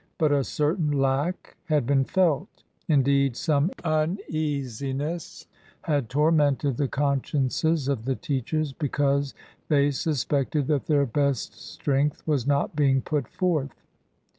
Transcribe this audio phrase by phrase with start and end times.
[0.17, 5.45] But a certain lack had been felt; indeed, some uneasiness
[5.83, 9.35] had tormented the consciences of the teachers because
[9.67, 13.75] they suspected that their best strength was not being put forth.